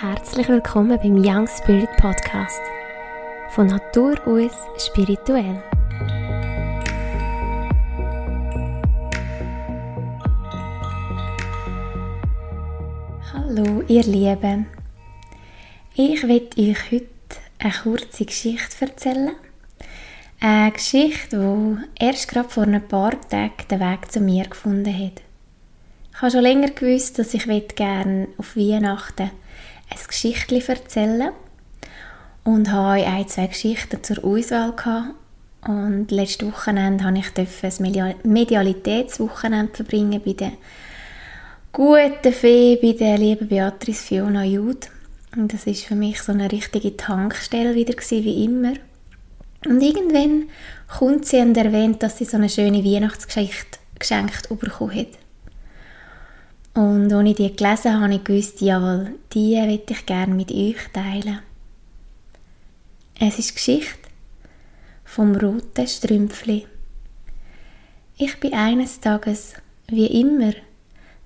Herzlich 0.00 0.46
willkommen 0.46 0.98
beim 0.98 1.16
Young 1.16 1.48
Spirit 1.48 1.88
Podcast. 1.96 2.60
Von 3.48 3.68
Natur 3.68 4.14
aus 4.26 4.52
spirituell. 4.76 5.62
Hallo, 13.32 13.82
ihr 13.88 14.02
Lieben. 14.02 14.66
Ich 15.94 16.28
werde 16.28 16.60
euch 16.60 16.92
heute 16.92 17.06
eine 17.58 17.72
kurze 17.72 18.26
Geschichte 18.26 18.84
erzählen. 18.84 19.32
Eine 20.40 20.72
Geschichte, 20.72 21.38
die 21.38 22.04
erst 22.04 22.28
gerade 22.28 22.50
vor 22.50 22.64
ein 22.64 22.86
paar 22.86 23.18
Tagen 23.30 23.54
den 23.70 23.80
Weg 23.80 24.12
zu 24.12 24.20
mir 24.20 24.44
gefunden 24.44 24.92
hat. 24.92 25.22
Ich 26.12 26.20
habe 26.20 26.32
schon 26.32 26.42
länger 26.42 26.68
gewusst, 26.68 27.18
dass 27.18 27.32
ich 27.32 27.46
gerne 27.74 28.28
auf 28.36 28.56
Weihnachten 28.56 29.30
ein 29.90 29.98
Geschichtchen 30.06 30.62
erzählen 30.66 31.30
und 32.44 32.70
habe 32.70 33.04
ein, 33.04 33.28
zwei 33.28 33.46
Geschichten 33.46 34.02
zur 34.02 34.24
Auswahl 34.24 34.72
gehabt. 34.72 35.14
Und 35.66 36.10
letztes 36.10 36.46
Wochenende 36.48 37.04
durfte 37.04 37.42
ich 37.42 38.00
ein 38.00 38.14
Medialitätswochenende 38.22 39.74
verbringen 39.74 40.22
bei 40.24 40.32
der 40.32 40.52
guten 41.72 42.32
Fee, 42.32 42.78
bei 42.80 42.92
der 42.92 43.18
lieben 43.18 43.48
Beatrice 43.48 44.02
Fiona 44.02 44.44
Jude. 44.44 44.86
Und 45.36 45.52
das 45.52 45.66
ist 45.66 45.84
für 45.84 45.96
mich 45.96 46.22
so 46.22 46.32
eine 46.32 46.50
richtige 46.50 46.96
Tankstelle 46.96 47.74
wieder 47.74 47.94
gewesen, 47.94 48.24
wie 48.24 48.44
immer. 48.44 48.74
Und 49.66 49.80
irgendwann 49.82 50.48
kommt 50.86 51.26
sie 51.26 51.40
und 51.40 51.56
erwähnt, 51.56 52.02
dass 52.02 52.18
sie 52.18 52.24
so 52.24 52.36
eine 52.36 52.48
schöne 52.48 52.84
Weihnachtsgeschichte 52.84 53.78
geschenkt 53.98 54.48
bekommen 54.48 54.94
hat. 54.94 55.08
Und 56.76 57.10
als 57.10 57.26
ich 57.30 57.36
die 57.36 57.56
gelesen 57.56 57.94
habe, 57.94 58.02
habe 58.02 58.14
ich 58.16 58.24
gewusst, 58.24 58.60
jawohl, 58.60 59.14
die 59.32 59.58
möchte 59.58 59.94
ich 59.94 60.04
gerne 60.04 60.34
mit 60.34 60.52
euch 60.52 60.76
teilen. 60.92 61.38
Es 63.18 63.38
ist 63.38 63.54
Geschichte 63.54 64.10
vom 65.02 65.34
roten 65.36 65.86
Strümpfli. 65.86 66.66
Ich 68.18 68.38
bin 68.40 68.52
eines 68.52 69.00
Tages, 69.00 69.54
wie 69.88 70.20
immer, 70.20 70.52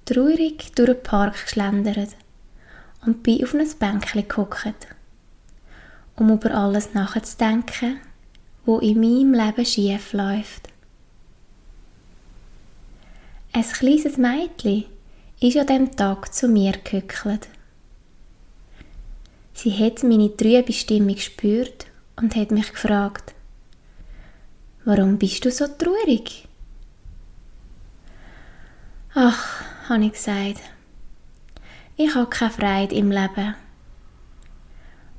traurig 0.04 0.70
durch 0.76 0.90
den 0.90 1.02
Park 1.02 1.42
geschlendert 1.42 2.10
und 3.04 3.24
bin 3.24 3.42
auf 3.42 3.52
ein 3.52 3.66
Bänkchen 3.76 4.28
gehockt, 4.28 4.86
um 6.14 6.30
über 6.30 6.54
alles 6.54 6.94
nachzudenken, 6.94 7.98
wo 8.64 8.78
in 8.78 9.00
meinem 9.00 9.34
Leben 9.34 9.66
schief 9.66 10.12
läuft. 10.12 10.68
Ein 13.52 13.64
kleines 13.64 14.16
Mädchen 14.16 14.84
ist 15.40 15.56
an 15.56 15.66
dem 15.66 15.96
Tag 15.96 16.34
zu 16.34 16.48
mir 16.48 16.72
gehückelt. 16.84 17.48
Sie 19.54 19.72
hat 19.72 20.02
meine 20.02 20.36
trübe 20.36 20.72
Stimme 20.72 21.14
gespürt 21.14 21.86
und 22.16 22.36
hat 22.36 22.50
mich 22.50 22.70
gefragt, 22.70 23.34
warum 24.84 25.18
bist 25.18 25.44
du 25.44 25.50
so 25.50 25.66
traurig? 25.66 26.46
Ach, 29.14 29.62
habe 29.88 30.04
ich 30.04 30.12
gesagt, 30.12 30.60
ich 31.96 32.14
habe 32.14 32.30
keine 32.30 32.50
Freude 32.50 32.94
im 32.94 33.10
Leben. 33.10 33.54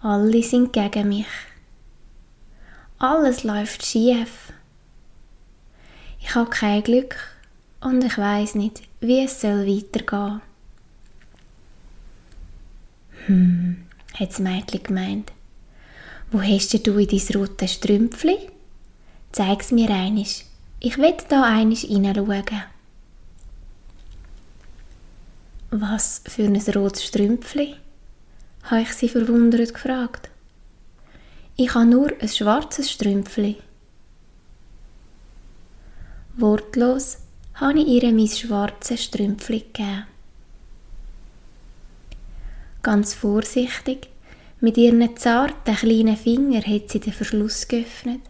Alle 0.01 0.43
sind 0.43 0.73
gegen 0.73 1.09
mich. 1.09 1.27
Alles 2.97 3.43
läuft 3.43 3.85
schief. 3.85 4.53
Ich 6.19 6.33
habe 6.35 6.49
kein 6.49 6.83
Glück 6.83 7.15
und 7.81 8.03
ich 8.03 8.17
weiß 8.17 8.55
nicht, 8.55 8.83
wie 8.99 9.23
es 9.23 9.41
soll 9.41 9.67
weitergehen. 9.67 10.41
Hm, 13.25 13.83
hat 14.13 14.29
das 14.29 14.39
Mädchen 14.39 14.83
gemeint. 14.83 15.31
Wo 16.31 16.41
hast 16.41 16.73
du 16.73 16.97
in 16.97 17.07
dein 17.07 17.41
rotes 17.41 17.73
Strümpfli? 17.73 18.37
Zeig's 19.31 19.71
mir 19.71 19.89
einisch. 19.89 20.45
Ich 20.79 20.97
will 20.97 21.15
da 21.29 21.43
einisch 21.43 21.81
hineinschauen. 21.81 22.63
Was 25.71 26.21
für 26.25 26.43
ein 26.43 26.55
rotes 26.55 27.05
Strümpfli? 27.05 27.75
habe 28.63 28.81
ich 28.81 28.93
sie 28.93 29.09
verwundert 29.09 29.73
gefragt. 29.73 30.29
Ich 31.55 31.73
habe 31.73 31.85
nur 31.85 32.11
ein 32.19 32.27
schwarzes 32.29 32.91
Strümpfli. 32.91 33.57
Wortlos 36.37 37.17
habe 37.61 37.79
ich 37.79 37.87
ihr 37.87 38.11
mein 38.11 38.27
schwarzes 38.27 39.03
Strümpfli 39.03 39.59
gegeben. 39.59 40.07
Ganz 42.81 43.13
vorsichtig, 43.13 44.09
mit 44.59 44.77
ihren 44.77 45.15
zarten 45.15 45.75
kleinen 45.75 46.17
Fingern 46.17 46.65
hat 46.65 46.89
sie 46.89 46.99
den 46.99 47.13
Verschluss 47.13 47.67
geöffnet 47.67 48.21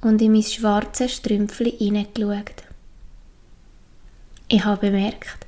und 0.00 0.20
in 0.20 0.32
mein 0.32 0.42
schwarzes 0.42 1.14
Strümpfli 1.14 1.70
hineingeschaut. 1.70 2.64
Ich 4.48 4.64
habe 4.64 4.90
bemerkt, 4.90 5.46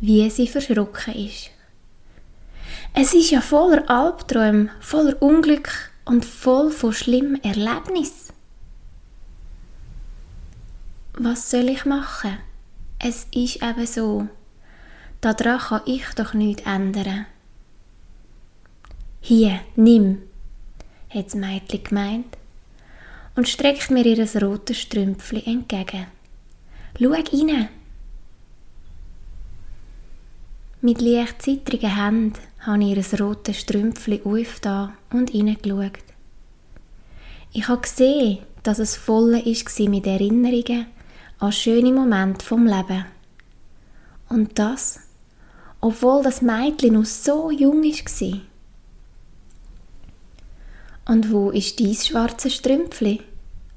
wie 0.00 0.28
sie 0.28 0.48
verschrocken 0.48 1.14
ist. 1.14 1.50
Es 2.94 3.14
ist 3.14 3.30
ja 3.30 3.40
voller 3.40 3.88
Albträume, 3.88 4.70
voller 4.80 5.20
Unglück 5.22 5.92
und 6.04 6.24
voll 6.24 6.72
von 6.72 6.92
schlimmen 6.92 7.42
Erlebnissen. 7.44 8.23
Was 11.16 11.48
soll 11.48 11.68
ich 11.68 11.84
machen? 11.84 12.38
Es 12.98 13.28
ist 13.32 13.62
eben 13.62 13.86
so. 13.86 14.26
Daran 15.20 15.60
kann 15.60 15.82
ich 15.86 16.04
doch 16.16 16.34
nichts 16.34 16.62
ändern. 16.66 17.26
Hier, 19.20 19.60
nimm, 19.76 20.22
hat 21.08 21.26
das 21.26 21.36
Mädchen 21.36 21.84
gemeint 21.84 22.36
und 23.36 23.48
streckt 23.48 23.92
mir 23.92 24.04
ihr 24.04 24.42
rotes 24.42 24.80
Strümpfli 24.80 25.44
entgegen. 25.46 26.08
Schau 27.00 27.10
rein! 27.10 27.68
Mit 30.80 31.00
leicht 31.00 31.42
zittrigen 31.42 31.94
Händen 31.94 32.40
habe 32.58 32.82
ich 32.82 33.12
ihr 33.12 33.20
rotes 33.20 33.60
Strümpfli 33.60 34.20
aufgetan 34.24 34.94
und 35.12 35.30
hineingeschaut. 35.30 35.92
Ich 37.52 37.68
habe 37.68 37.82
gesehen, 37.82 38.40
dass 38.64 38.80
es 38.80 38.96
voll 38.96 39.32
war 39.32 39.88
mit 39.88 40.06
Erinnerungen 40.08 40.86
an 41.44 41.52
schöne 41.52 41.92
Momente 41.92 42.44
vom 42.44 42.66
Leben. 42.66 43.04
Und 44.28 44.58
das, 44.58 45.00
obwohl 45.80 46.22
das 46.22 46.42
Mädchen 46.42 46.94
noch 46.94 47.04
so 47.04 47.50
jung 47.50 47.82
war. 47.82 48.40
Und 51.06 51.30
wo 51.30 51.50
ist 51.50 51.78
dies 51.78 52.06
schwarze 52.06 52.50
Strümpfli? 52.50 53.20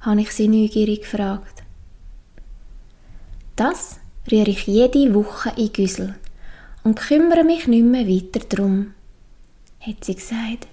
habe 0.01 0.21
ich 0.21 0.31
sie 0.31 0.47
neugierig 0.47 1.01
gefragt. 1.01 1.63
Das 3.55 3.99
rühre 4.31 4.51
ich 4.51 4.67
jede 4.67 5.13
Woche 5.13 5.51
in 5.57 5.73
Güssel 5.73 6.15
und 6.83 6.99
kümmere 6.99 7.43
mich 7.43 7.67
nicht 7.67 7.83
mehr 7.83 8.07
weiter 8.07 8.39
drum, 8.47 8.93
hat 9.81 10.05
sie 10.05 10.15
gesagt. 10.15 10.67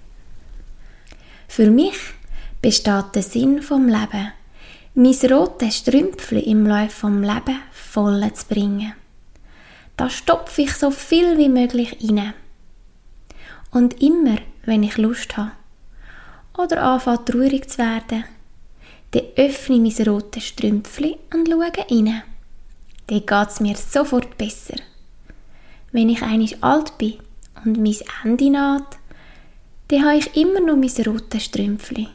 Für 1.47 1.69
mich 1.69 1.97
besteht 2.61 3.15
der 3.15 3.23
Sinn 3.23 3.61
vom 3.61 3.87
Leben 3.87 4.31
mein 4.97 5.13
rotes 5.29 5.77
Strümpfli 5.77 6.39
im 6.39 6.65
Laufe 6.65 6.89
vom 6.89 7.21
Leben 7.21 7.59
voll 7.71 8.31
zu 8.33 8.45
bringen. 8.47 8.93
Da 9.97 10.09
stopfe 10.09 10.61
ich 10.61 10.73
so 10.73 10.89
viel 10.89 11.37
wie 11.37 11.49
möglich 11.49 11.97
rein. 12.01 12.33
Und 13.71 14.01
immer, 14.01 14.37
wenn 14.63 14.83
ich 14.83 14.97
Lust 14.97 15.35
habe 15.35 15.51
oder 16.57 16.81
anfange 16.81 17.25
traurig 17.25 17.69
zu 17.69 17.79
werden, 17.79 18.23
dann 19.11 19.23
öffne 19.35 19.85
ich 19.85 19.97
mein 19.97 20.07
rotes 20.07 20.45
Strümpfli 20.45 21.17
und 21.33 21.49
schaue 21.49 21.71
rein. 21.73 22.23
Dann 23.07 23.25
geht 23.25 23.49
es 23.49 23.59
mir 23.59 23.75
sofort 23.75 24.37
besser. 24.37 24.77
Wenn 25.91 26.07
ich 26.07 26.21
einig 26.21 26.63
alt 26.63 26.97
bin 26.97 27.15
und 27.65 27.77
mein 27.77 27.97
Ende 28.23 28.49
naht, 28.49 28.97
dann 29.89 30.05
habe 30.05 30.17
ich 30.17 30.37
immer 30.37 30.61
noch 30.61 30.77
mein 30.77 31.05
rotes 31.05 31.43
Strümpfli. 31.43 32.07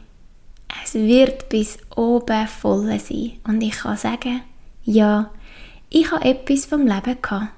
Es 0.83 0.95
wird 0.95 1.49
bis 1.49 1.77
oben 1.95 2.47
voll 2.47 2.99
sein. 2.99 3.33
Und 3.43 3.61
ich 3.61 3.77
kann 3.77 3.97
sagen, 3.97 4.41
ja, 4.83 5.29
ich 5.89 6.11
habe 6.11 6.25
etwas 6.25 6.65
vom 6.65 6.87
Leben 6.87 7.21
gehabt. 7.21 7.53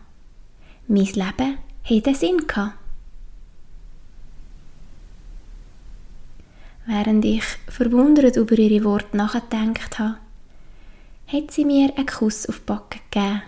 Mein 0.87 1.05
Leben 1.05 1.57
hat 1.83 2.07
einen 2.07 2.15
Sinn 2.15 2.47
gehabt. 2.47 2.77
Während 6.85 7.23
ich 7.23 7.43
verwundert 7.69 8.35
über 8.35 8.57
ihre 8.57 8.83
Worte 8.83 9.15
nachgedacht 9.15 9.99
habe, 9.99 10.17
hat 11.27 11.51
sie 11.51 11.63
mir 11.63 11.93
einen 11.95 12.05
Kuss 12.05 12.47
auf 12.47 12.59
die 12.59 12.65
Backe 12.65 12.99
gegeben 13.09 13.41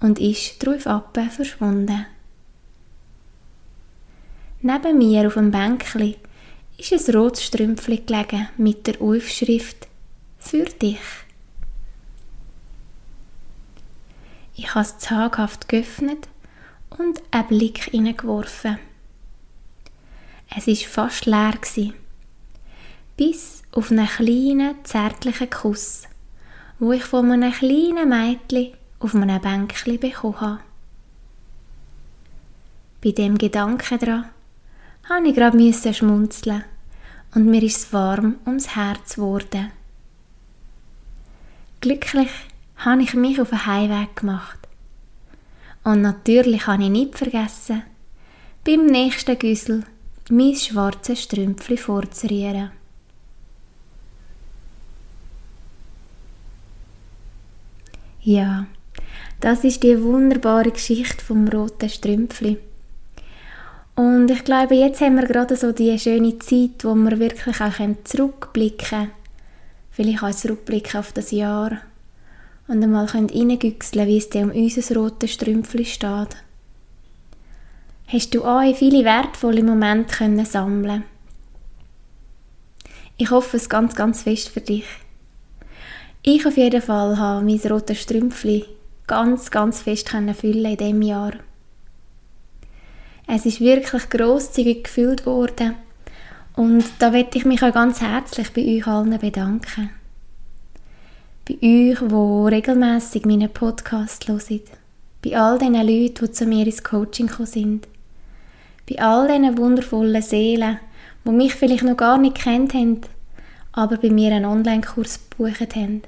und 0.00 0.18
ist 0.18 0.64
drauf 0.64 0.86
ab 0.86 1.18
verschwunden. 1.30 2.06
Neben 4.62 4.98
mir 4.98 5.26
auf 5.26 5.34
dem 5.34 5.50
Bänkchen 5.50 6.14
ist 6.78 7.08
ein 7.08 7.14
rotes 7.16 7.44
Strümpfli 7.44 7.98
gelegen 7.98 8.48
mit 8.56 8.86
der 8.86 9.00
Aufschrift 9.02 9.88
«Für 10.38 10.64
dich». 10.64 11.00
Ich 14.54 14.74
habe 14.74 14.84
es 14.84 14.98
zaghaft 14.98 15.68
geöffnet 15.68 16.28
und 16.90 17.20
einen 17.30 17.48
Blick 17.48 17.90
hineingeworfen. 17.90 18.78
Es 20.56 20.66
war 20.66 20.74
fast 20.74 21.26
leer. 21.26 21.52
Gewesen. 21.52 21.94
Bis 23.16 23.62
auf 23.72 23.90
einen 23.90 24.06
kleinen, 24.06 24.84
zärtlichen 24.84 25.50
Kuss, 25.50 26.02
wo 26.78 26.92
ich 26.92 27.04
von 27.04 27.30
einem 27.30 27.52
kleinen 27.52 28.08
Mädchen 28.08 28.72
auf 29.00 29.14
einem 29.14 29.40
Bänkchen 29.40 29.98
bekommen 29.98 30.40
habe. 30.40 30.60
Bei 33.02 33.10
dem 33.12 33.38
Gedanken 33.38 33.98
daran 33.98 34.30
musste 35.08 35.28
ich 35.28 35.34
gerade 35.34 35.94
schmunzeln 35.94 36.64
und 37.34 37.46
mir 37.46 37.62
ist 37.62 37.92
warm 37.92 38.36
ums 38.46 38.76
Herz 38.76 39.16
geworden. 39.16 39.72
Glücklich 41.80 42.28
habe 42.76 43.02
ich 43.02 43.14
mich 43.14 43.40
auf 43.40 43.50
den 43.50 43.66
Heimweg 43.66 44.16
gemacht. 44.16 44.58
Und 45.84 46.02
natürlich 46.02 46.66
habe 46.66 46.84
ich 46.84 46.90
nicht 46.90 47.16
vergessen, 47.16 47.82
beim 48.64 48.86
nächsten 48.86 49.38
Güssel 49.38 49.84
mein 50.30 50.54
schwarzes 50.54 51.22
Strümpfli 51.22 51.76
vorzurieren. 51.78 52.70
Ja, 58.20 58.66
das 59.40 59.64
ist 59.64 59.82
die 59.84 60.02
wunderbare 60.02 60.70
Geschichte 60.70 61.24
vom 61.24 61.48
roten 61.48 61.88
Strümpfli. 61.88 62.58
Und 63.98 64.30
ich 64.30 64.44
glaube, 64.44 64.76
jetzt 64.76 65.00
haben 65.00 65.16
wir 65.16 65.26
gerade 65.26 65.56
so 65.56 65.72
die 65.72 65.98
schöne 65.98 66.38
Zeit, 66.38 66.84
wo 66.84 66.94
wir 66.94 67.18
wirklich 67.18 67.60
auch 67.60 67.72
zurückblicken 68.04 68.88
können. 68.88 69.10
Vielleicht 69.90 70.22
auch 70.22 70.30
zurückblicken 70.30 71.00
auf 71.00 71.10
das 71.10 71.32
Jahr. 71.32 71.78
Und 72.68 72.80
einmal 72.80 73.06
reingüchseln, 73.06 74.06
wie 74.06 74.18
es 74.18 74.30
dir 74.30 74.42
um 74.42 74.52
unser 74.52 74.94
rotes 74.94 75.32
Strümpfli 75.32 75.84
steht. 75.84 76.36
Hast 78.06 78.32
du 78.32 78.44
auch 78.44 78.72
viele 78.76 79.04
wertvolle 79.04 79.64
Momente 79.64 80.14
können 80.18 80.46
sammeln 80.46 81.02
Ich 83.16 83.32
hoffe 83.32 83.56
es 83.56 83.68
ganz, 83.68 83.96
ganz 83.96 84.22
fest 84.22 84.48
für 84.50 84.60
dich. 84.60 84.86
Ich 86.22 86.46
auf 86.46 86.56
jeden 86.56 86.82
Fall 86.82 87.18
habe 87.18 87.44
mein 87.44 87.58
rotes 87.68 88.00
Strümpfli 88.00 88.64
ganz, 89.08 89.50
ganz 89.50 89.82
fest 89.82 90.08
füllen 90.08 90.64
in 90.64 90.76
diesem 90.76 91.02
Jahr. 91.02 91.32
Es 93.30 93.44
ist 93.44 93.60
wirklich 93.60 94.08
grosszügig 94.08 94.84
gefüllt 94.84 95.26
worden. 95.26 95.74
Und 96.56 96.84
da 96.98 97.10
möchte 97.10 97.36
ich 97.36 97.44
mich 97.44 97.62
auch 97.62 97.74
ganz 97.74 98.00
herzlich 98.00 98.54
bei 98.54 98.62
euch 98.62 98.86
allen 98.86 99.18
bedanken. 99.18 99.90
Bei 101.46 101.54
euch, 101.56 101.98
die 101.98 102.54
regelmäßig 102.54 103.26
meinen 103.26 103.50
Podcast 103.50 104.28
hören. 104.28 104.62
Bei 105.22 105.38
all 105.38 105.58
den 105.58 105.74
Leuten, 105.74 106.24
die 106.24 106.32
zu 106.32 106.46
mir 106.46 106.64
ins 106.64 106.82
Coaching 106.82 107.26
gekommen 107.26 107.46
sind. 107.46 107.88
Bei 108.88 108.98
all 108.98 109.28
diesen 109.28 109.58
wundervollen 109.58 110.22
Seelen, 110.22 110.78
die 111.26 111.30
mich 111.30 111.54
vielleicht 111.54 111.84
noch 111.84 111.98
gar 111.98 112.16
nicht 112.16 112.36
kennt 112.36 112.72
haben, 112.72 113.02
aber 113.72 113.98
bei 113.98 114.08
mir 114.08 114.32
einen 114.32 114.46
Online-Kurs 114.46 115.20
gebucht 115.28 115.76
haben. 115.76 116.00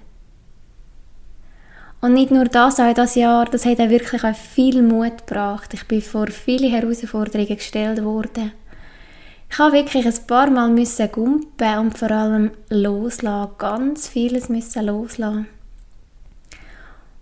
Und 2.00 2.14
nicht 2.14 2.30
nur 2.30 2.46
das, 2.46 2.80
auch 2.80 2.94
das 2.94 3.14
Jahr, 3.14 3.44
das 3.44 3.66
hat 3.66 3.80
auch 3.80 3.90
wirklich 3.90 4.24
auch 4.24 4.34
viel 4.34 4.82
Mut 4.82 5.26
gebracht. 5.26 5.74
Ich 5.74 5.86
bin 5.86 6.00
vor 6.00 6.28
viele 6.28 6.68
Herausforderungen 6.68 7.56
gestellt 7.56 8.02
worden. 8.02 8.52
Ich 9.50 9.58
habe 9.58 9.72
wirklich 9.72 10.06
ein 10.06 10.26
paar 10.26 10.48
Mal 10.48 10.70
müssen 10.70 11.10
gumpen 11.10 11.78
und 11.78 11.98
vor 11.98 12.10
allem 12.10 12.52
loslassen, 12.68 13.50
ganz 13.58 14.08
vieles 14.08 14.48
müssen 14.48 14.86
loslassen. 14.86 15.46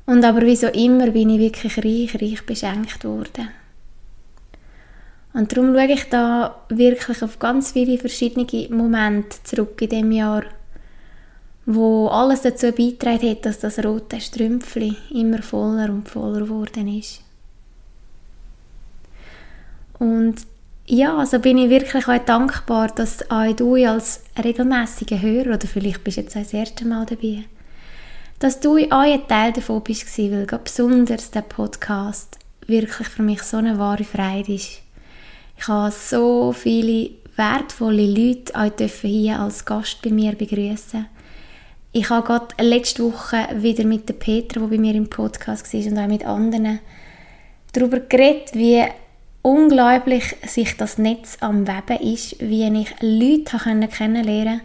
Und 0.07 0.25
aber 0.25 0.43
wie 0.43 0.57
so 0.57 0.69
immer 0.69 1.11
bin 1.11 1.31
ich 1.31 1.41
wirklich 1.41 1.79
reich, 1.79 2.23
reich 2.23 2.47
beschenkt 2.47 3.05
worden. 3.05 3.49
Und 5.33 5.53
darum 5.53 5.75
schaue 5.75 5.93
ich 5.93 6.09
da 6.09 6.63
wirklich 6.69 7.23
auf 7.23 7.39
ganz 7.39 7.73
viele 7.73 7.99
verschiedene 7.99 8.47
Momente 8.71 9.39
zurück 9.45 9.81
in 9.83 9.89
dem 9.89 10.13
Jahr 10.13 10.45
wo 11.71 12.09
alles 12.09 12.41
dazu 12.41 12.73
beitragen 12.73 13.29
hat, 13.29 13.45
dass 13.45 13.59
das 13.59 13.85
rote 13.85 14.19
Strümpfli 14.19 14.97
immer 15.11 15.43
voller 15.43 15.91
und 15.91 16.09
voller 16.09 16.41
geworden 16.41 16.89
ist. 16.99 17.21
Und 19.99 20.37
ja, 20.87 21.19
also 21.19 21.39
bin 21.39 21.59
ich 21.59 21.69
wirklich 21.69 22.09
auch 22.09 22.25
dankbar, 22.25 22.89
dass 22.89 23.31
auch 23.31 23.55
du 23.55 23.75
als 23.87 24.23
regelmäßiger 24.43 25.21
Hörer, 25.21 25.57
oder 25.57 25.67
vielleicht 25.67 26.03
bist 26.05 26.17
du 26.17 26.23
jetzt 26.23 26.37
das 26.37 26.55
erste 26.55 26.87
Mal 26.87 27.05
dabei, 27.05 27.45
dass 28.39 28.61
du 28.61 28.79
auch 28.79 29.01
ein 29.01 29.29
Teil 29.29 29.53
davon 29.53 29.83
bist, 29.83 30.19
weil 30.19 30.47
besonders 30.47 31.31
der 31.33 31.43
Podcast 31.43 32.39
wirklich 32.67 33.09
für 33.09 33.23
mich 33.23 33.43
so 33.43 33.59
eine 33.59 33.79
wahre 33.79 34.05
Freude 34.05 34.55
ist. 34.55 34.81
Ich 35.59 35.69
habe 35.69 35.93
so 35.93 36.53
viele 36.53 37.11
wertvolle 37.37 38.07
Leute 38.07 38.55
auch 38.55 38.89
hier 39.03 39.39
als 39.39 39.67
Gast 39.67 40.01
bei 40.01 40.09
mir 40.09 40.33
begrüßen 40.33 41.18
ich 41.93 42.11
habe 42.11 42.27
gerade 42.27 42.49
letzte 42.61 43.05
Woche 43.05 43.49
wieder 43.55 43.85
mit 43.85 44.09
der 44.09 44.15
Petra, 44.15 44.61
die 44.61 44.67
bei 44.67 44.79
mir 44.79 44.95
im 44.95 45.09
Podcast 45.09 45.73
war, 45.73 45.87
und 45.87 45.99
auch 45.99 46.07
mit 46.07 46.25
anderen, 46.25 46.81
darüber 47.73 48.01
geredet, 48.01 48.55
wie 48.55 48.85
unglaublich 49.43 50.37
sich 50.47 50.77
das 50.77 50.99
Netz 50.99 51.39
am 51.41 51.67
Weben 51.67 52.03
ist, 52.03 52.41
wie 52.41 52.81
ich 52.81 52.95
Leute 53.01 53.89
kennenlernen 53.89 54.61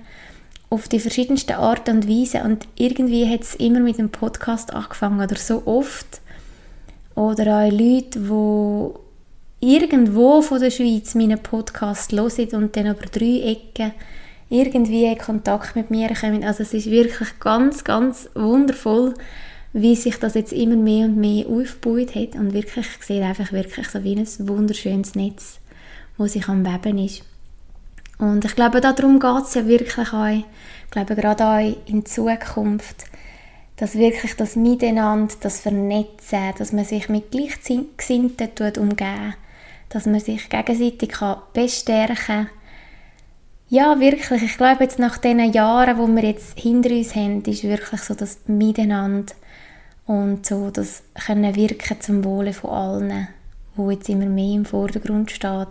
auf 0.74 0.88
die 0.88 1.00
verschiedensten 1.00 1.54
Art 1.54 1.88
und 1.88 2.10
Weise 2.10 2.44
und 2.44 2.68
irgendwie 2.76 3.30
hat 3.30 3.42
es 3.42 3.54
immer 3.56 3.80
mit 3.80 4.00
dem 4.00 4.10
Podcast 4.10 4.74
angefangen 4.74 5.22
oder 5.22 5.36
so 5.36 5.62
oft. 5.66 6.20
Oder 7.14 7.60
auch 7.60 7.72
Leute, 7.72 8.20
die 9.62 9.74
irgendwo 9.76 10.42
von 10.42 10.60
der 10.60 10.72
Schweiz 10.72 11.14
meinen 11.14 11.38
Podcast 11.38 12.12
hören 12.12 12.50
und 12.54 12.76
dann 12.76 12.88
über 12.88 13.06
drei 13.06 13.52
Ecken 13.52 13.94
irgendwie 14.50 15.06
in 15.06 15.18
Kontakt 15.18 15.76
mit 15.76 15.90
mir 15.90 16.14
kommen. 16.14 16.44
Also 16.44 16.64
es 16.64 16.74
ist 16.74 16.90
wirklich 16.90 17.40
ganz, 17.40 17.84
ganz 17.84 18.30
wundervoll, 18.36 19.14
wie 19.74 19.96
sich 19.96 20.18
das 20.18 20.36
jetzt 20.36 20.54
immer 20.54 20.76
mehr 20.76 21.06
und 21.06 21.18
mehr 21.18 21.48
aufgebaut 21.48 22.16
hat 22.16 22.36
und 22.36 22.54
wirklich, 22.54 22.86
ich 23.00 23.06
sehe 23.06 23.24
einfach 23.24 23.52
wirklich 23.52 23.88
so 23.90 24.04
wie 24.04 24.16
ein 24.16 24.28
wunderschönes 24.48 25.16
Netz, 25.16 25.60
wo 26.18 26.28
sich 26.28 26.48
am 26.48 26.66
Weben 26.66 27.00
ist. 27.00 27.24
Und 28.20 28.46
ich 28.46 28.56
glaube, 28.56 28.82
darum 28.82 29.20
geht 29.20 29.44
es 29.44 29.56
ja 29.56 29.66
wirklich 29.66 30.14
auch, 30.14 30.28
ich 30.28 30.46
glaube 30.92 31.16
gerade 31.16 31.46
auch 31.46 31.76
in 31.88 32.06
Zukunft, 32.06 33.06
dass 33.78 33.96
wirklich 33.96 34.36
das 34.36 34.56
Miteinander, 34.56 35.34
das 35.42 35.60
Vernetzen, 35.60 36.54
dass 36.58 36.72
man 36.72 36.86
sich 36.86 37.10
mit 37.10 37.32
Gleichgesinnten 37.32 38.50
umgeben 38.78 39.34
dass 39.94 40.08
man 40.08 40.20
sich 40.20 40.50
gegenseitig 40.50 41.10
kann 41.10 41.38
bestärken 41.54 42.16
kann, 42.16 42.50
ja, 43.74 44.00
wirklich. 44.00 44.44
Ich 44.44 44.58
glaube, 44.58 44.84
jetzt 44.84 45.00
nach 45.00 45.18
den 45.18 45.52
Jahren, 45.52 45.98
wo 45.98 46.06
wir 46.06 46.24
jetzt 46.24 46.60
hinter 46.60 46.92
uns 46.92 47.16
haben, 47.16 47.42
ist 47.42 47.64
wirklich 47.64 48.02
so 48.02 48.14
das 48.14 48.38
Miteinander 48.46 49.34
und 50.06 50.46
so 50.46 50.70
das 50.70 51.02
können 51.26 51.56
wirken 51.56 52.00
zum 52.00 52.24
Wohle 52.24 52.54
von 52.54 52.70
allen, 52.70 53.28
wo 53.76 53.90
jetzt 53.90 54.10
immer 54.10 54.28
mehr 54.28 54.58
im 54.58 54.66
Vordergrund 54.66 55.32
steht. 55.32 55.70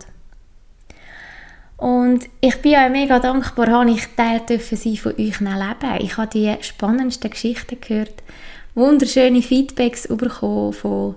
Und 1.77 2.27
ich 2.41 2.61
bin 2.61 2.75
auch 2.75 2.89
mega 2.89 3.19
dankbar, 3.19 3.67
habe 3.67 3.91
ich 3.91 4.05
Teil 4.17 4.41
dürfen 4.41 4.77
sein 4.77 4.97
von 4.97 5.13
euch 5.13 5.39
Leben. 5.39 6.01
Ich 6.01 6.17
habe 6.17 6.29
die 6.29 6.53
spannendsten 6.59 7.31
Geschichten 7.31 7.79
gehört, 7.79 8.21
wunderschöne 8.75 9.41
Feedbacks 9.41 10.09
bekommen 10.09 10.73
von 10.73 11.15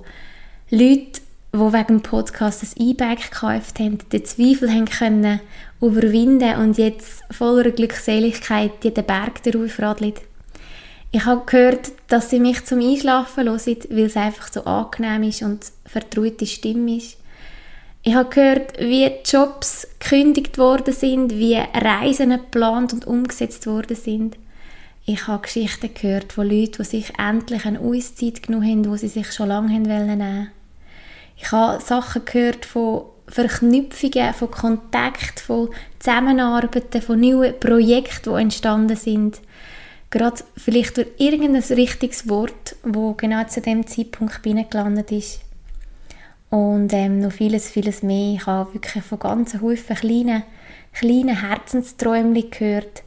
Leuten, 0.70 1.25
die 1.56 1.72
wegen 1.72 1.86
dem 1.86 2.02
Podcast 2.02 2.62
ein 2.62 2.88
E-Bike 2.88 3.30
gekauft 3.30 3.78
haben, 3.78 3.98
den 4.12 4.24
Zweifel 4.24 4.70
haben 4.70 4.86
können 4.86 5.40
überwinden 5.80 6.56
und 6.56 6.78
jetzt 6.78 7.22
voller 7.30 7.70
Glückseligkeit 7.70 8.72
jeden 8.82 9.04
Berg 9.04 9.42
darauf 9.42 9.78
radeln. 9.78 10.14
Ich 11.12 11.24
habe 11.24 11.44
gehört, 11.46 11.92
dass 12.08 12.30
sie 12.30 12.40
mich 12.40 12.64
zum 12.64 12.80
Einschlafen 12.80 13.44
hören, 13.44 13.76
weil 13.90 14.04
es 14.04 14.16
einfach 14.16 14.52
so 14.52 14.64
angenehm 14.64 15.22
ist 15.22 15.42
und 15.42 15.64
vertraute 15.86 16.46
Stimme 16.46 16.96
ist. 16.96 17.18
Ich 18.02 18.14
habe 18.14 18.28
gehört, 18.28 18.78
wie 18.78 19.10
Jobs 19.24 19.88
gekündigt 19.98 20.58
worden 20.58 20.94
sind, 20.94 21.32
wie 21.32 21.56
Reisen 21.56 22.30
geplant 22.30 22.92
und 22.92 23.06
umgesetzt 23.06 23.66
worden 23.66 23.96
sind. 23.96 24.36
Ich 25.06 25.26
habe 25.26 25.42
Geschichten 25.42 25.90
gehört 25.94 26.32
von 26.32 26.48
Leuten, 26.48 26.82
die 26.82 26.84
sich 26.84 27.12
endlich 27.18 27.64
eine 27.64 27.80
Auszeit 27.80 28.42
genommen 28.42 28.70
haben, 28.70 28.90
wo 28.90 28.96
sie 28.96 29.08
sich 29.08 29.32
schon 29.32 29.48
lange 29.48 29.72
nehmen 29.72 29.88
wollten. 29.88 30.48
Ich 31.36 31.52
habe 31.52 31.82
Sachen 31.82 32.24
gehört 32.24 32.64
von 32.64 33.04
Verknüpfungen, 33.28 34.34
von 34.34 34.50
Kontakt, 34.50 35.40
von 35.40 35.70
Zusammenarbeiten, 35.98 37.02
von 37.02 37.20
neuen 37.20 37.58
Projekten, 37.58 38.34
die 38.34 38.40
entstanden 38.40 38.96
sind. 38.96 39.40
Gerade 40.10 40.42
vielleicht 40.56 40.96
durch 40.96 41.08
irgendein 41.18 41.62
richtiges 41.62 42.28
Wort, 42.28 42.76
wo 42.84 43.12
genau 43.14 43.44
zu 43.44 43.60
dem 43.60 43.86
Zeitpunkt 43.86 44.42
gelandet 44.42 45.12
ist. 45.12 45.40
Und 46.48 46.92
ähm, 46.92 47.20
noch 47.20 47.32
vieles, 47.32 47.68
vieles 47.68 48.02
mehr. 48.02 48.34
Ich 48.34 48.46
habe 48.46 48.72
wirklich 48.72 49.02
von 49.02 49.18
ganzen 49.18 49.60
Häufen 49.60 49.96
kleinen, 49.96 50.44
kleinen 50.92 51.40
Herzensträumchen 51.40 52.50
gehört. 52.50 53.02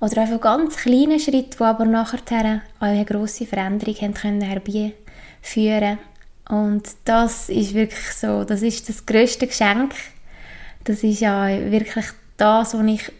Oder 0.00 0.24
auch 0.24 0.28
von 0.28 0.40
ganz 0.40 0.76
kleinen 0.76 1.20
Schritten, 1.20 1.56
die 1.58 1.62
aber 1.62 1.84
nachher 1.84 2.62
eine 2.80 3.04
grosse 3.04 3.46
Veränderung 3.46 3.94
haben 3.94 4.14
können 4.14 4.40
herbeiführen 4.40 5.98
und 6.50 6.82
das 7.04 7.48
ist 7.48 7.74
wirklich 7.74 8.12
so, 8.12 8.44
das 8.44 8.62
ist 8.62 8.88
das 8.88 9.06
größte 9.06 9.46
Geschenk, 9.46 9.94
Das 10.84 11.02
ist 11.04 11.20
ja 11.20 11.48
wirklich 11.70 12.06
das, 12.36 12.74
was 12.74 12.86
ich 12.86 13.12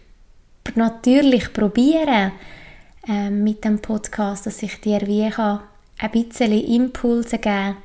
natürlich 0.74 1.52
probiere 1.52 2.32
äh, 3.06 3.30
mit 3.30 3.64
dem 3.64 3.80
Podcast, 3.80 4.46
dass 4.46 4.62
ich 4.62 4.80
dir 4.80 5.00
wie 5.06 5.28
kann 5.30 5.60
ein 5.98 6.10
bisschen 6.10 6.52
Impulse 6.52 7.38
geben 7.38 7.76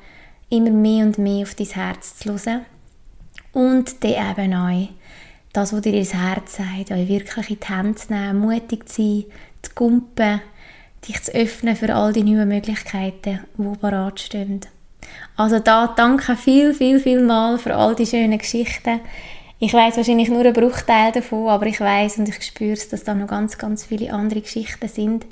immer 0.50 0.72
mehr 0.72 1.06
und 1.06 1.18
mehr 1.18 1.44
auf 1.44 1.56
dein 1.56 1.68
Herz 1.68 2.18
zu 2.18 2.34
hören 2.34 2.66
und 3.52 4.04
dann 4.04 4.38
eben 4.38 4.54
auch 4.54 4.90
das, 5.54 5.74
was 5.74 5.82
dir 5.82 5.94
ins 5.94 6.14
Herz 6.14 6.58
sagt, 6.58 6.92
euch 6.92 7.08
wirklich 7.08 7.50
in 7.50 7.60
die 7.60 7.74
Hände 7.74 7.96
zu 7.96 8.14
nehmen, 8.14 8.40
mutig 8.40 8.90
zu 8.90 9.02
sein, 9.02 9.25
zu 9.62 9.72
kumpen, 9.74 10.42
dich 11.08 11.22
zu 11.24 11.34
öffnen 11.34 11.75
für 11.75 11.96
all 11.96 12.14
die 12.14 12.24
neuen 12.24 12.50
Möglichkeiten, 12.50 13.42
die 13.58 13.78
bereit 13.80 14.20
stehen. 14.20 14.62
Also 15.38 15.59
da 15.59 15.88
danke 15.88 16.35
viel, 16.35 16.74
viel, 16.74 17.00
viel 17.00 17.21
mal 17.21 17.57
für 17.57 17.75
all 17.75 17.95
die 17.95 18.05
schönen 18.05 18.38
Geschichten. 18.38 19.01
Ich 19.59 19.74
weiß 19.74 19.97
wahrscheinlich 19.97 20.29
nur 20.29 20.41
einen 20.41 20.53
Bruchteil 20.53 21.12
davon, 21.12 21.47
aber 21.47 21.65
ich 21.65 21.79
weiß 21.79 22.19
und 22.19 22.29
ich 22.29 22.43
spüre 22.43 22.74
es, 22.74 22.89
dass 22.89 23.03
da 23.03 23.13
noch 23.13 23.27
ganz, 23.27 23.57
ganz 23.57 23.85
viele 23.85 24.13
andere 24.13 24.41
Geschichten 24.41 24.88
sind. 24.88 25.25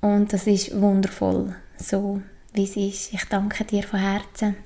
Und 0.00 0.32
das 0.32 0.46
ist 0.46 0.80
wundervoll, 0.80 1.54
so 1.76 2.22
wie 2.52 2.64
es 2.64 2.76
ist. 2.76 3.12
Ich 3.12 3.24
danke 3.24 3.64
dir 3.64 3.82
von 3.82 4.00
Herzen. 4.00 4.56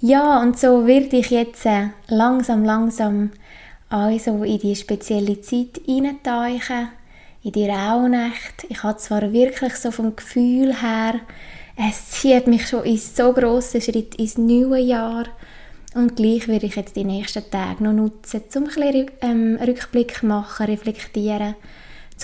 Ja, 0.00 0.40
und 0.40 0.58
so 0.58 0.86
werde 0.86 1.16
ich 1.16 1.30
jetzt 1.30 1.64
äh, 1.64 1.88
langsam, 2.08 2.64
langsam 2.64 3.30
also 3.88 4.42
in 4.42 4.58
die 4.58 4.74
spezielle 4.74 5.40
Zeit 5.42 5.80
eintauchen, 5.86 6.88
in 7.42 7.52
die 7.52 7.68
Rauhnacht. 7.68 8.64
Ich 8.68 8.82
habe 8.82 8.96
zwar 8.96 9.32
wirklich 9.32 9.74
so 9.76 9.90
vom 9.90 10.16
Gefühl 10.16 10.80
her, 10.80 11.20
es 11.76 12.10
zieht 12.10 12.46
mich 12.46 12.68
schon 12.68 12.84
in 12.84 12.98
so 12.98 13.32
grossen 13.32 13.80
Schritt 13.80 14.14
ins 14.16 14.38
neue 14.38 14.80
Jahr. 14.80 15.24
Und 15.94 16.16
gleich 16.16 16.48
werde 16.48 16.66
ich 16.66 16.76
jetzt 16.76 16.96
die 16.96 17.04
nächsten 17.04 17.50
Tage 17.50 17.84
noch 17.84 17.92
nutzen, 17.92 18.42
um 18.54 18.64
ein 18.64 18.68
bisschen 18.68 19.10
ähm, 19.20 19.58
Rückblick 19.60 20.22
machen, 20.22 20.66
reflektieren, 20.66 21.54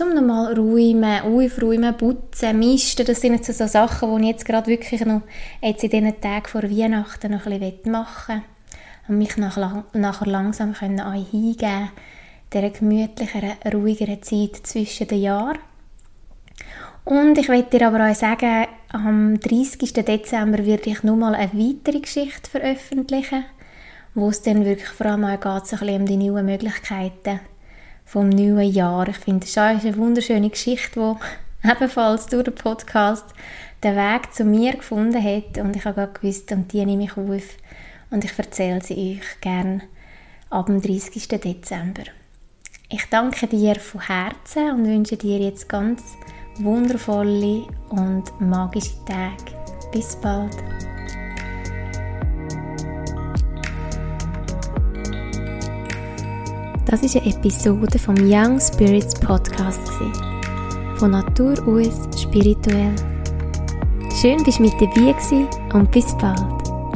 um 0.01 0.15
nochmal 0.15 0.55
räumen, 0.55 1.23
aufräumen, 1.23 1.97
putzen, 1.97 2.59
misten. 2.59 3.05
Das 3.05 3.21
sind 3.21 3.35
jetzt 3.35 3.59
so 3.59 3.67
Sachen, 3.67 4.17
die 4.17 4.23
ich 4.23 4.31
jetzt 4.33 4.45
gerade 4.47 4.69
wirklich 4.69 5.05
noch 5.05 5.23
jetzt 5.61 5.85
in 5.85 5.91
diesen 5.91 6.21
Tagen 6.21 6.47
vor 6.47 6.63
Weihnachten 6.63 7.33
noch 7.33 7.47
ein 7.47 7.61
bisschen 7.61 7.93
machen 7.93 8.37
will. 8.37 8.43
Und 9.09 9.19
mich 9.19 9.37
nachher, 9.37 9.85
nachher 9.93 10.27
langsam 10.27 10.73
können 10.75 11.13
hingeben 11.13 11.91
dieser 12.53 12.71
gemütlicheren, 12.71 13.53
ruhigeren 13.73 14.23
Zeit 14.23 14.57
zwischen 14.67 15.09
den 15.09 15.23
Jahren. 15.23 15.59
Und 17.09 17.39
ich 17.39 17.49
möchte 17.49 17.79
dir 17.79 17.87
aber 17.87 18.11
auch 18.11 18.15
sagen, 18.15 18.67
am 18.93 19.41
30. 19.41 19.95
Dezember 19.95 20.67
werde 20.67 20.91
ich 20.91 21.03
nochmal 21.03 21.35
eine 21.35 21.55
weitere 21.55 22.01
Geschichte 22.01 22.51
veröffentlichen, 22.51 23.47
wo 24.15 24.29
es 24.29 24.43
dann 24.43 24.67
wirklich 24.67 24.91
vor 24.91 25.07
allem 25.07 25.25
auch 25.25 25.41
geht, 25.41 25.67
so 25.67 25.77
ein 25.77 25.81
bisschen 25.81 26.01
um 26.03 26.05
die 26.05 26.17
neuen 26.19 26.45
Möglichkeiten 26.45 27.41
vom 28.05 28.29
neuen 28.29 28.71
Jahr. 28.71 29.09
Ich 29.09 29.17
finde, 29.17 29.45
es 29.45 29.53
ist 29.53 29.57
eine 29.59 29.97
wunderschöne 29.97 30.51
Geschichte, 30.51 31.17
die 31.65 31.69
ebenfalls 31.71 32.27
durch 32.27 32.45
den 32.45 32.55
Podcast 32.55 33.25
den 33.83 33.97
Weg 33.97 34.35
zu 34.35 34.45
mir 34.45 34.75
gefunden 34.75 35.25
hat 35.25 35.57
und 35.57 35.77
ich 35.77 35.87
habe 35.87 35.95
gerade 35.95 36.13
gewusst, 36.13 36.53
und 36.53 36.71
die 36.75 36.85
nehme 36.85 37.05
ich 37.05 37.17
auf 37.17 37.57
und 38.11 38.23
ich 38.23 38.39
erzähle 38.39 38.83
sie 38.83 39.17
euch 39.17 39.41
gerne 39.41 39.81
ab 40.51 40.67
dem 40.67 40.83
30. 40.83 41.27
Dezember. 41.27 42.05
Ich 42.91 43.07
danke 43.09 43.47
dir 43.47 43.77
von 43.77 44.03
Herzen 44.03 44.73
und 44.73 44.87
wünsche 44.87 45.17
dir 45.17 45.39
jetzt 45.39 45.71
ganz 45.71 46.03
wundervolle 46.63 47.65
und 47.91 48.25
magische 48.41 48.93
Tage. 49.05 49.57
Bis 49.93 50.17
bald. 50.17 50.57
Das 56.87 57.03
ist 57.03 57.17
eine 57.17 57.27
Episode 57.27 57.99
vom 57.99 58.15
Young 58.19 58.59
Spirits 58.59 59.15
Podcast. 59.15 59.91
Von 60.97 61.11
Natur 61.11 61.55
aus 61.67 62.09
spirituell. 62.21 62.95
Schön, 64.21 64.43
dass 64.45 64.57
du 64.57 64.63
mit 64.63 64.73
dabei 64.81 65.15
und 65.75 65.91
bis 65.93 66.17
bald. 66.17 66.39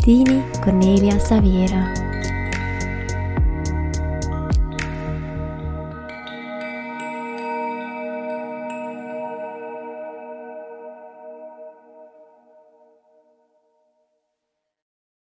Deine 0.05 0.43
Cornelia 0.65 1.21
Saviera. 1.21 2.02